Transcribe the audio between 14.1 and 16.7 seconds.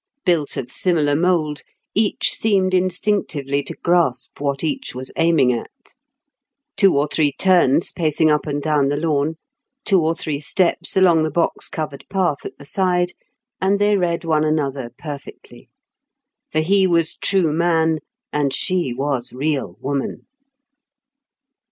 one another perfectly. For